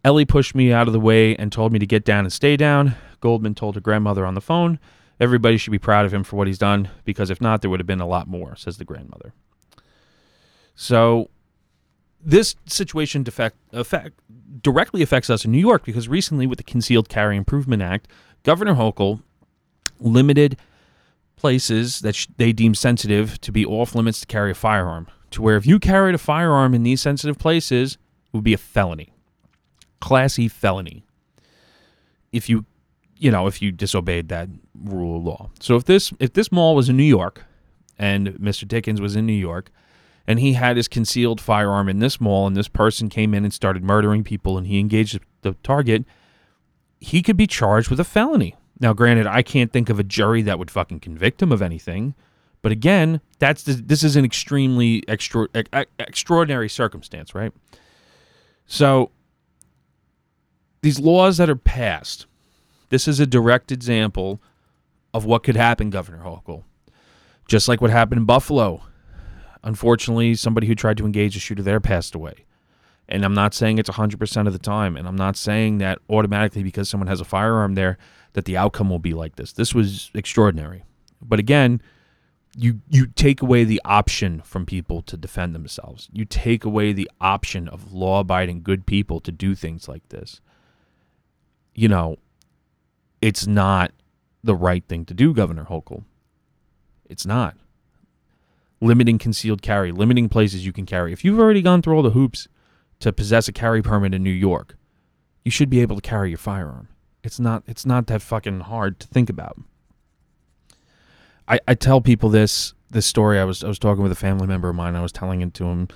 [0.04, 2.56] Ellie pushed me out of the way and told me to get down and stay
[2.56, 2.96] down.
[3.22, 4.78] Goldman told her grandmother on the phone,
[5.20, 7.80] "Everybody should be proud of him for what he's done because if not, there would
[7.80, 9.34] have been a lot more," says the grandmother.
[10.76, 11.30] So
[12.24, 14.20] this situation defect, effect,
[14.62, 18.08] directly affects us in New York because recently, with the Concealed Carry Improvement Act,
[18.44, 19.22] Governor Hochul
[20.00, 20.58] limited
[21.36, 25.08] places that sh- they deem sensitive to be off limits to carry a firearm.
[25.32, 28.58] To where if you carried a firearm in these sensitive places, it would be a
[28.58, 29.14] felony,
[30.00, 31.06] class E felony.
[32.32, 32.66] If you,
[33.18, 35.50] you know, if you disobeyed that rule of law.
[35.60, 37.44] So if this if this mall was in New York,
[37.98, 38.68] and Mr.
[38.68, 39.72] Dickens was in New York
[40.28, 43.54] and he had his concealed firearm in this mall and this person came in and
[43.54, 46.06] started murdering people and he engaged the target
[47.00, 50.42] he could be charged with a felony now granted i can't think of a jury
[50.42, 52.16] that would fucking convict him of anything
[52.62, 55.48] but again that's this is an extremely extra,
[56.00, 57.54] extraordinary circumstance right
[58.66, 59.12] so
[60.86, 62.28] these laws that are passed,
[62.90, 64.40] this is a direct example
[65.16, 66.64] of what could happen, Governor Hochul.
[67.48, 68.84] Just like what happened in Buffalo.
[69.66, 72.46] Unfortunately, somebody who tried to engage a shooter there passed away.
[73.10, 74.96] And I'm not saying it's 100% of the time.
[74.96, 77.98] And I'm not saying that automatically because someone has a firearm there
[78.34, 79.52] that the outcome will be like this.
[79.52, 80.84] This was extraordinary.
[81.22, 81.82] But again,
[82.56, 86.10] you you take away the option from people to defend themselves.
[86.14, 90.42] You take away the option of law-abiding good people to do things like this.
[91.74, 92.18] You know,
[93.22, 93.92] it's not
[94.44, 96.06] the right thing to do, Governor Hochul.
[97.10, 97.58] It's not.
[98.82, 101.14] Limiting concealed carry, limiting places you can carry.
[101.14, 102.48] If you've already gone through all the hoops
[103.00, 104.78] to possess a carry permit in New York,
[105.44, 106.90] you should be able to carry your firearm.
[107.24, 109.58] It's not it's not that fucking hard to think about.
[111.48, 113.40] I, I tell people this this story.
[113.40, 114.96] I was I was talking with a family member of mine.
[114.96, 115.88] I was telling it to him,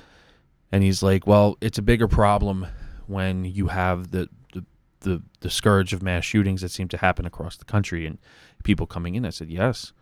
[0.72, 2.68] and he's like, "Well, it's a bigger problem
[3.08, 4.66] when you have the the
[5.02, 8.18] the, the scourge of mass shootings that seem to happen across the country and
[8.64, 9.94] people coming in." I said, "Yes."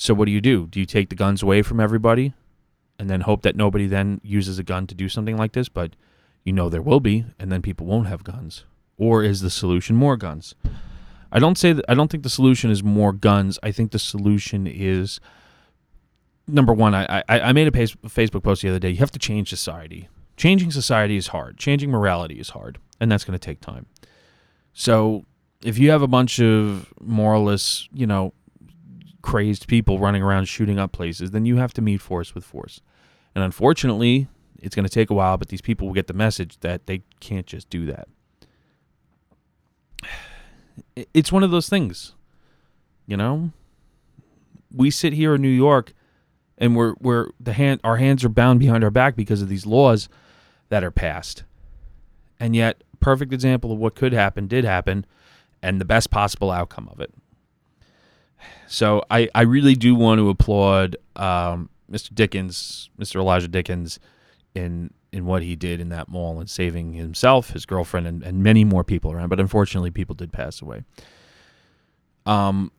[0.00, 0.66] So what do you do?
[0.66, 2.32] Do you take the guns away from everybody,
[2.98, 5.68] and then hope that nobody then uses a gun to do something like this?
[5.68, 5.94] But
[6.42, 8.64] you know there will be, and then people won't have guns.
[8.96, 10.54] Or is the solution more guns?
[11.30, 11.84] I don't say that.
[11.86, 13.58] I don't think the solution is more guns.
[13.62, 15.20] I think the solution is
[16.48, 16.94] number one.
[16.94, 18.88] I I, I made a Facebook post the other day.
[18.88, 20.08] You have to change society.
[20.38, 21.58] Changing society is hard.
[21.58, 23.84] Changing morality is hard, and that's going to take time.
[24.72, 25.26] So
[25.62, 28.32] if you have a bunch of moralists, you know,
[29.22, 32.80] crazed people running around shooting up places, then you have to meet force with force.
[33.34, 34.28] And unfortunately,
[34.58, 37.02] it's going to take a while, but these people will get the message that they
[37.20, 38.08] can't just do that
[41.14, 42.14] it's one of those things.
[43.06, 43.50] You know,
[44.72, 45.92] we sit here in New York,
[46.58, 49.66] and we're we're the hand our hands are bound behind our back because of these
[49.66, 50.08] laws
[50.68, 51.44] that are passed,
[52.38, 55.04] and yet perfect example of what could happen did happen,
[55.62, 57.12] and the best possible outcome of it.
[58.66, 62.14] So I I really do want to applaud um, Mr.
[62.14, 63.16] Dickens, Mr.
[63.16, 63.98] Elijah Dickens,
[64.54, 68.42] in in what he did in that mall and saving himself, his girlfriend, and, and
[68.42, 69.28] many more people around.
[69.28, 70.84] But unfortunately, people did pass away.
[72.26, 72.70] Um,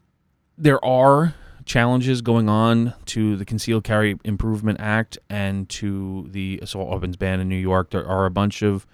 [0.58, 6.90] there are challenges going on to the Concealed Carry Improvement Act and to the assault
[6.90, 7.92] weapons ban in New York.
[7.92, 8.88] There are a bunch of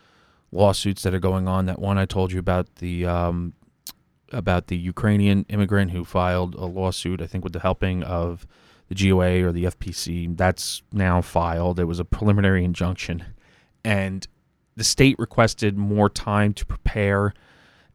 [0.52, 1.66] lawsuits that are going on.
[1.66, 3.54] That one I told you about the um,
[4.32, 8.46] about the Ukrainian immigrant who filed a lawsuit, I think, with the helping of
[8.90, 10.36] the GOA or the FPC.
[10.36, 11.80] That's now filed.
[11.80, 13.26] It was a preliminary injunction,
[13.84, 14.28] and
[14.76, 17.34] the state requested more time to prepare.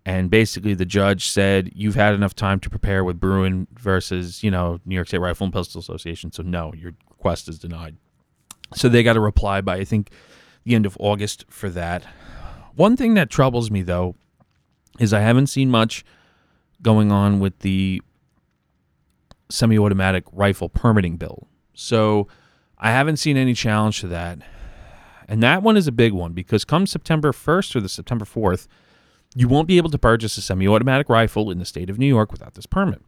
[0.04, 4.50] And basically, the judge said, "You've had enough time to prepare with Bruen versus, you
[4.50, 6.32] know, New York State Rifle and Pistol Association.
[6.32, 7.96] So no, your request is denied."
[8.74, 10.10] So they got a reply by I think
[10.64, 12.04] the end of August for that.
[12.74, 14.16] One thing that troubles me though
[14.98, 16.04] is I haven't seen much
[16.82, 18.02] going on with the
[19.48, 21.48] semi automatic rifle permitting bill.
[21.74, 22.28] So
[22.78, 24.38] I haven't seen any challenge to that.
[25.28, 28.66] And that one is a big one because come September 1st or the September 4th,
[29.34, 32.06] you won't be able to purchase a semi automatic rifle in the state of New
[32.06, 33.00] York without this permit.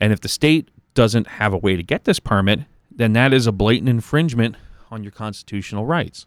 [0.00, 3.46] And if the state doesn't have a way to get this permit, then that is
[3.46, 4.56] a blatant infringement
[4.90, 6.26] on your constitutional rights.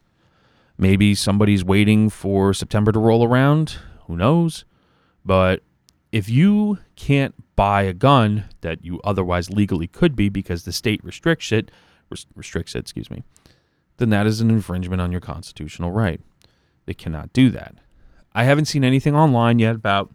[0.78, 3.78] Maybe somebody's waiting for September to roll around.
[4.08, 4.66] Who knows?
[5.26, 5.62] But
[6.12, 11.04] if you can't buy a gun that you otherwise legally could be because the state
[11.04, 11.72] restricts it,
[12.36, 13.24] restricts it, excuse me,
[13.98, 16.22] then that is an infringement on your constitutional right.
[16.86, 17.76] They cannot do that.
[18.34, 20.12] I haven't seen anything online yet about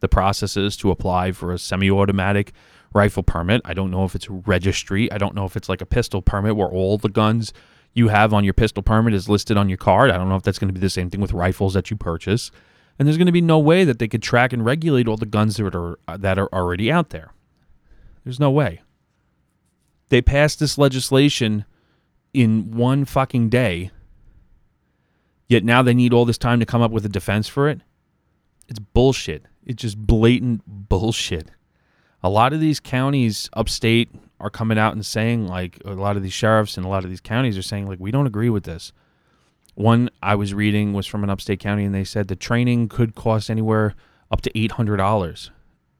[0.00, 2.52] the processes to apply for a semi-automatic
[2.92, 3.60] rifle permit.
[3.64, 5.10] I don't know if it's registry.
[5.12, 7.52] I don't know if it's like a pistol permit where all the guns
[7.92, 10.10] you have on your pistol permit is listed on your card.
[10.10, 11.96] I don't know if that's going to be the same thing with rifles that you
[11.96, 12.50] purchase
[13.00, 15.24] and there's going to be no way that they could track and regulate all the
[15.24, 17.32] guns that are uh, that are already out there.
[18.24, 18.82] There's no way.
[20.10, 21.64] They passed this legislation
[22.34, 23.90] in one fucking day.
[25.48, 27.80] Yet now they need all this time to come up with a defense for it.
[28.68, 29.46] It's bullshit.
[29.64, 31.50] It's just blatant bullshit.
[32.22, 36.22] A lot of these counties upstate are coming out and saying like a lot of
[36.22, 38.64] these sheriffs and a lot of these counties are saying like we don't agree with
[38.64, 38.92] this.
[39.80, 43.14] One I was reading was from an upstate county, and they said the training could
[43.14, 43.94] cost anywhere
[44.30, 45.50] up to eight hundred dollars,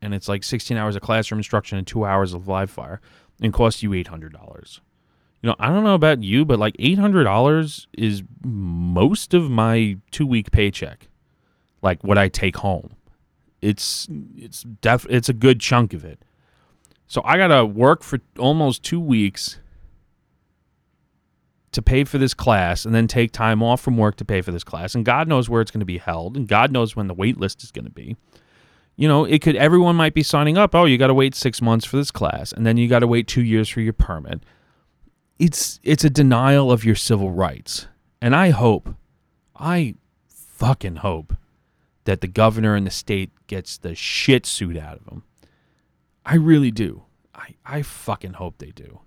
[0.03, 3.01] and it's like sixteen hours of classroom instruction and two hours of live fire,
[3.41, 4.83] and cost you eight hundred dollars.
[5.41, 9.51] You know, I don't know about you, but like eight hundred dollars is most of
[9.51, 11.09] my two week paycheck,
[11.81, 12.91] like what I take home.
[13.63, 16.23] It's it's def it's a good chunk of it.
[17.07, 19.59] So I gotta work for almost two weeks
[21.73, 24.53] to pay for this class and then take time off from work to pay for
[24.53, 27.07] this class, and God knows where it's going to be held, and God knows when
[27.07, 28.17] the wait list is going to be.
[28.97, 30.75] You know, it could everyone might be signing up.
[30.75, 33.07] Oh, you got to wait six months for this class, and then you got to
[33.07, 34.43] wait two years for your permit.
[35.39, 37.87] It's it's a denial of your civil rights,
[38.21, 38.95] and I hope,
[39.57, 39.95] I
[40.29, 41.35] fucking hope,
[42.05, 45.23] that the governor and the state gets the shit suit out of them
[46.25, 47.03] I really do.
[47.35, 49.01] I I fucking hope they do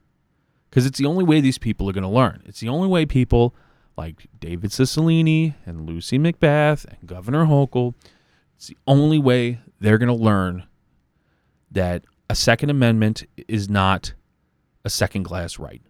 [0.73, 2.41] because it's the only way these people are going to learn.
[2.47, 3.53] It's the only way people
[3.95, 7.93] like David Cicilline and Lucy McBath and Governor Hochul,
[8.55, 10.65] it's the only way they're going to learn
[11.69, 14.15] that a Second Amendment is not
[14.83, 15.83] a second class right.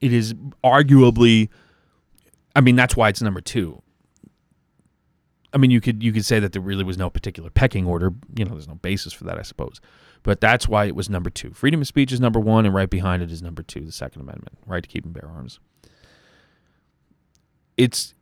[0.00, 0.32] It is
[0.64, 1.50] arguably,
[2.56, 3.82] I mean, that's why it's number two.
[5.52, 8.14] I mean, you could you could say that there really was no particular pecking order.
[8.34, 9.78] You know, there's no basis for that, I suppose.
[10.22, 11.50] But that's why it was number two.
[11.50, 14.22] Freedom of speech is number one, and right behind it is number two, the Second
[14.22, 15.58] Amendment, right to keep and bear arms.
[17.76, 18.14] It's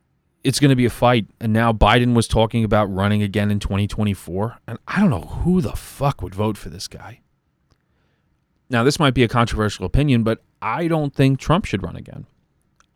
[0.43, 3.59] it's going to be a fight, and now Biden was talking about running again in
[3.59, 7.21] 2024, and I don't know who the fuck would vote for this guy.
[8.69, 12.25] Now, this might be a controversial opinion, but I don't think Trump should run again.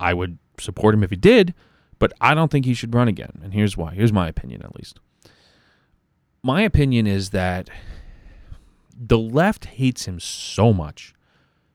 [0.00, 1.54] I would support him if he did,
[1.98, 3.40] but I don't think he should run again.
[3.44, 3.94] And here's why.
[3.94, 4.98] Here's my opinion, at least.
[6.42, 7.68] My opinion is that
[8.98, 11.14] the left hates him so much,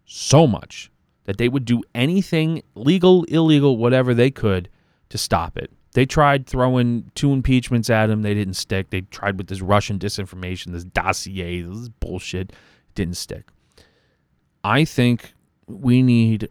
[0.05, 0.91] so much,
[1.25, 4.69] that they would do anything legal, illegal, whatever they could
[5.09, 5.71] to stop it.
[5.93, 8.21] They tried throwing two impeachments at him.
[8.21, 8.89] They didn't stick.
[8.89, 12.53] They tried with this Russian disinformation, this dossier, this bullshit.
[12.95, 13.49] Didn't stick.
[14.63, 15.33] I think
[15.67, 16.49] we need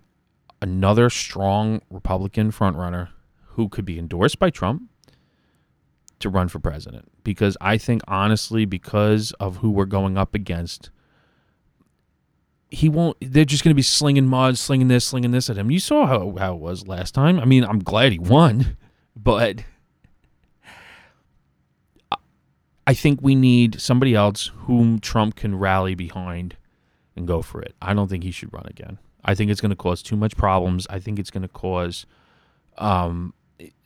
[0.60, 3.08] another strong Republican frontrunner
[3.52, 4.89] who could be endorsed by Trump
[6.20, 7.10] to run for president.
[7.24, 10.90] Because I think, honestly, because of who we're going up against,
[12.70, 13.16] he won't.
[13.20, 15.70] They're just going to be slinging mud, slinging this, slinging this at him.
[15.70, 17.40] You saw how, how it was last time.
[17.40, 18.76] I mean, I'm glad he won,
[19.16, 19.64] but
[22.86, 26.56] I think we need somebody else whom Trump can rally behind
[27.16, 27.74] and go for it.
[27.80, 28.98] I don't think he should run again.
[29.24, 30.86] I think it's going to cause too much problems.
[30.88, 32.06] I think it's going to cause.
[32.78, 33.34] Um,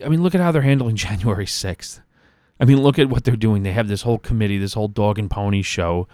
[0.02, 2.00] I mean, look at how they're handling January 6th.
[2.60, 3.62] I mean, look at what they're doing.
[3.62, 6.06] They have this whole committee, this whole dog and pony show,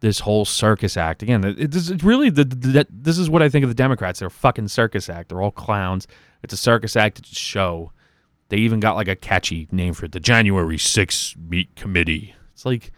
[0.00, 1.22] this whole circus act.
[1.22, 4.20] Again, it, it's, really the, the, this is what I think of the Democrats.
[4.20, 5.28] They're a fucking circus act.
[5.28, 6.06] They're all clowns.
[6.42, 7.18] It's a circus act.
[7.18, 7.92] It's a show.
[8.48, 12.34] They even got like a catchy name for it, the January 6th Meat Committee.
[12.52, 12.92] It's like,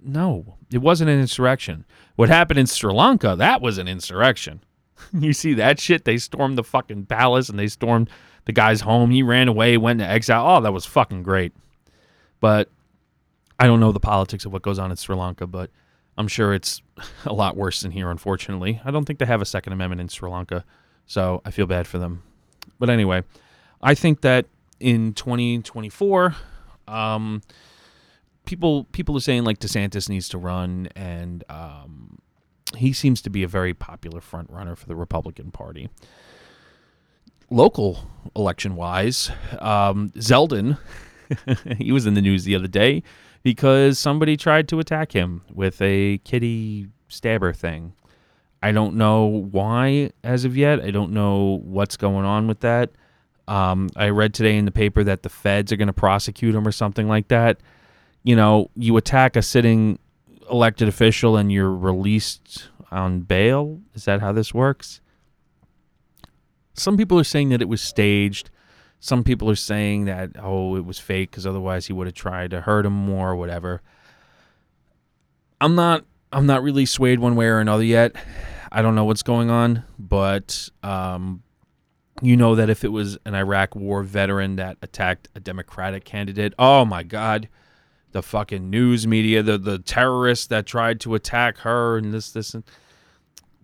[0.00, 1.84] no, it wasn't an insurrection.
[2.16, 4.62] What happened in Sri Lanka, that was an insurrection.
[5.12, 6.04] you see that shit?
[6.04, 8.10] They stormed the fucking palace and they stormed
[8.46, 9.10] the guy's home.
[9.10, 10.44] He ran away, went to exile.
[10.46, 11.52] Oh, that was fucking great.
[12.40, 12.70] But
[13.58, 15.70] I don't know the politics of what goes on in Sri Lanka, but
[16.16, 16.82] I'm sure it's
[17.24, 18.80] a lot worse than here, unfortunately.
[18.84, 20.64] I don't think they have a Second Amendment in Sri Lanka,
[21.06, 22.22] so I feel bad for them.
[22.78, 23.24] But anyway,
[23.82, 24.46] I think that
[24.80, 26.36] in 2024,
[26.86, 27.42] um,
[28.44, 32.18] people people are saying like DeSantis needs to run, and um,
[32.76, 35.88] he seems to be a very popular front runner for the Republican Party.
[37.50, 40.78] Local election wise, um, Zeldin
[41.78, 43.02] he was in the news the other day
[43.42, 47.92] because somebody tried to attack him with a kitty stabber thing.
[48.62, 50.80] I don't know why as of yet.
[50.80, 52.90] I don't know what's going on with that.
[53.46, 56.66] Um, I read today in the paper that the feds are going to prosecute him
[56.66, 57.60] or something like that.
[58.24, 59.98] You know, you attack a sitting
[60.50, 63.80] elected official and you're released on bail.
[63.94, 65.00] Is that how this works?
[66.74, 68.50] Some people are saying that it was staged.
[69.00, 72.50] Some people are saying that oh it was fake because otherwise he would have tried
[72.50, 73.80] to hurt him more or whatever.
[75.60, 78.14] I'm not I'm not really swayed one way or another yet.
[78.70, 81.42] I don't know what's going on, but um,
[82.20, 86.52] you know that if it was an Iraq War veteran that attacked a Democratic candidate,
[86.58, 87.48] oh my God,
[88.12, 92.54] the fucking news media, the the terrorists that tried to attack her and this this
[92.54, 92.64] and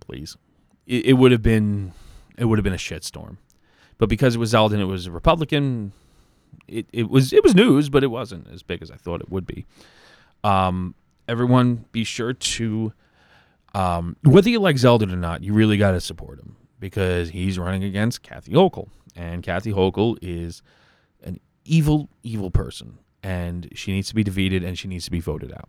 [0.01, 0.37] please,
[0.87, 1.93] it, it would have been
[2.39, 3.37] it would have been a shitstorm.
[3.99, 5.93] But because it was Zeldin, it was a Republican.
[6.67, 9.31] It, it was it was news, but it wasn't as big as I thought it
[9.31, 9.67] would be.
[10.43, 10.95] Um,
[11.29, 12.93] everyone, be sure to
[13.75, 17.59] um, whether you like Zeldin or not, you really got to support him because he's
[17.59, 20.63] running against Kathy Hochul, and Kathy Hochul is
[21.23, 25.21] an evil, evil person, and she needs to be defeated and she needs to be
[25.21, 25.69] voted out.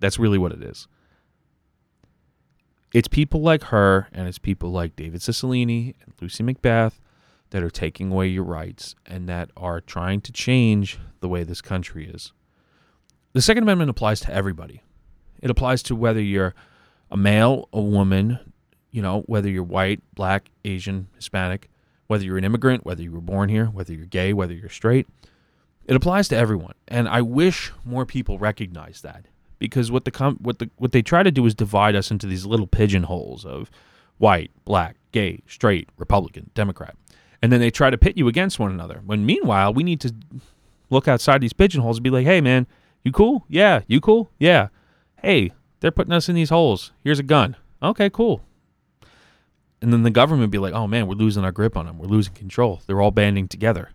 [0.00, 0.88] That's really what it is.
[2.94, 6.94] It's people like her and it's people like David Cicilline and Lucy McBath
[7.50, 11.60] that are taking away your rights and that are trying to change the way this
[11.60, 12.32] country is.
[13.32, 14.82] The Second Amendment applies to everybody.
[15.40, 16.54] It applies to whether you're
[17.10, 18.38] a male, a woman,
[18.90, 21.70] you know, whether you're white, black, Asian, Hispanic,
[22.06, 25.06] whether you're an immigrant, whether you were born here, whether you're gay, whether you're straight.
[25.86, 29.26] It applies to everyone, and I wish more people recognize that
[29.58, 32.26] because what the com- what the what they try to do is divide us into
[32.26, 33.70] these little pigeonholes of
[34.18, 36.94] white, black, gay, straight, Republican, Democrat,
[37.42, 39.00] and then they try to pit you against one another.
[39.04, 40.14] When meanwhile, we need to
[40.90, 42.66] look outside these pigeonholes and be like, "Hey, man,
[43.04, 43.44] you cool?
[43.48, 44.30] Yeah, you cool?
[44.38, 44.68] Yeah.
[45.22, 46.92] Hey, they're putting us in these holes.
[47.02, 47.56] Here's a gun.
[47.82, 48.42] Okay, cool.
[49.80, 51.98] And then the government be like, oh man, we're losing our grip on them.
[51.98, 52.82] We're losing control.
[52.86, 53.90] They're all banding together.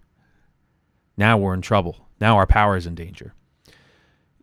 [1.18, 2.08] Now we're in trouble.
[2.20, 3.34] Now our power is in danger.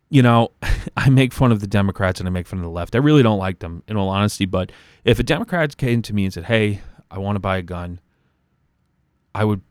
[0.09, 0.51] You know,
[0.97, 2.95] I make fun of the Democrats and I make fun of the left.
[2.95, 4.45] I really don't like them, in all honesty.
[4.45, 4.71] But
[5.03, 7.99] if a Democrat came to me and said, hey, I want to buy a gun,
[9.33, 9.61] I would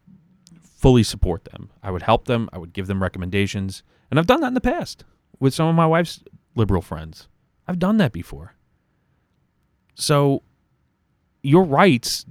[0.62, 1.70] fully support them.
[1.82, 2.48] I would help them.
[2.52, 3.82] I would give them recommendations.
[4.10, 5.04] And I've done that in the past
[5.38, 6.22] with some of my wife's
[6.54, 7.28] liberal friends.
[7.68, 8.54] I've done that before.
[9.94, 10.42] So
[11.42, 12.24] your rights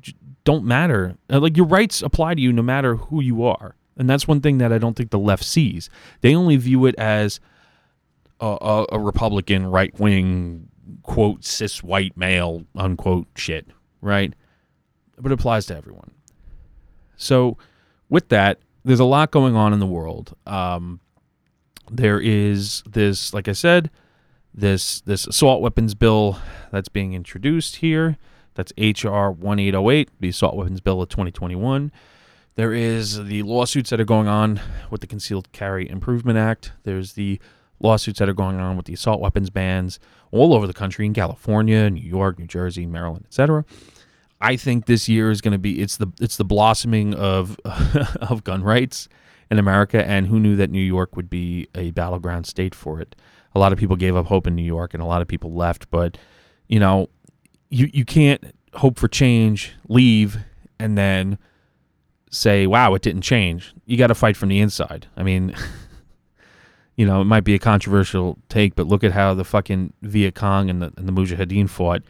[0.43, 1.15] don't matter.
[1.31, 3.75] Uh, like your rights apply to you no matter who you are.
[3.97, 5.89] And that's one thing that I don't think the left sees.
[6.21, 7.39] They only view it as
[8.39, 10.69] a, a, a Republican right wing,
[11.03, 13.67] quote, cis white male, unquote shit,
[14.01, 14.33] right?
[15.17, 16.11] But it applies to everyone.
[17.19, 17.57] So,
[18.09, 20.35] with that, there's a lot going on in the world.
[20.47, 20.99] Um,
[21.91, 23.91] there is this, like I said,
[24.53, 26.39] this this assault weapons bill
[26.71, 28.17] that's being introduced here.
[28.55, 31.91] That's HR 1808, the assault weapons bill of 2021.
[32.55, 34.59] There is the lawsuits that are going on
[34.89, 36.73] with the Concealed Carry Improvement Act.
[36.83, 37.39] There's the
[37.79, 39.99] lawsuits that are going on with the assault weapons bans
[40.31, 43.63] all over the country in California, New York, New Jersey, Maryland, etc.
[44.41, 47.57] I think this year is going to be it's the it's the blossoming of
[48.21, 49.09] of gun rights
[49.51, 53.15] in America and who knew that New York would be a battleground state for it
[53.55, 55.53] a lot of people gave up hope in New York and a lot of people
[55.53, 55.89] left.
[55.89, 56.17] But,
[56.67, 57.09] you know,
[57.69, 60.37] you, you can't hope for change, leave,
[60.79, 61.37] and then
[62.29, 63.73] say, wow, it didn't change.
[63.85, 65.07] You got to fight from the inside.
[65.17, 65.55] I mean,
[66.95, 70.35] you know, it might be a controversial take, but look at how the fucking Viet
[70.35, 72.03] Cong and the, and the Mujahideen fought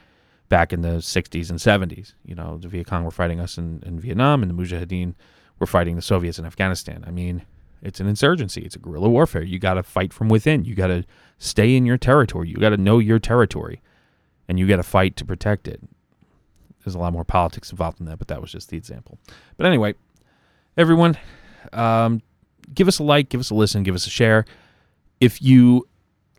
[0.49, 2.13] back in the 60s and 70s.
[2.25, 5.13] You know, the Viet Cong were fighting us in, in Vietnam, and the Mujahideen
[5.59, 7.03] were fighting the Soviets in Afghanistan.
[7.07, 7.43] I mean,
[7.81, 8.61] it's an insurgency.
[8.61, 9.43] It's a guerrilla warfare.
[9.43, 10.65] You got to fight from within.
[10.65, 11.05] You got to
[11.37, 12.49] stay in your territory.
[12.49, 13.81] You got to know your territory,
[14.47, 15.81] and you got to fight to protect it.
[16.83, 19.19] There's a lot more politics involved in that, but that was just the example.
[19.57, 19.93] But anyway,
[20.77, 21.17] everyone,
[21.71, 22.21] um,
[22.73, 24.45] give us a like, give us a listen, give us a share.
[25.19, 25.87] If you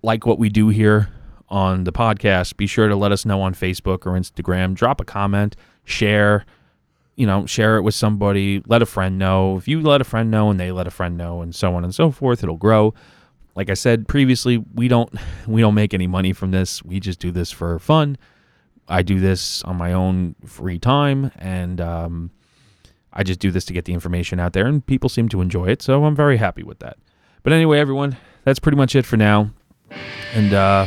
[0.02, 1.10] like what we do here
[1.50, 4.74] on the podcast, be sure to let us know on Facebook or Instagram.
[4.74, 6.44] Drop a comment, share
[7.20, 9.58] you know, share it with somebody, let a friend know.
[9.58, 11.84] If you let a friend know and they let a friend know and so on
[11.84, 12.94] and so forth, it'll grow.
[13.54, 15.12] Like I said previously, we don't
[15.46, 16.82] we don't make any money from this.
[16.82, 18.16] We just do this for fun.
[18.88, 22.30] I do this on my own free time and um,
[23.12, 25.66] I just do this to get the information out there and people seem to enjoy
[25.66, 26.96] it, so I'm very happy with that.
[27.42, 29.50] But anyway, everyone, that's pretty much it for now.
[30.32, 30.86] And uh,